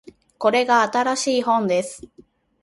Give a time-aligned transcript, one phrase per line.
[0.39, 2.01] これが新しい本です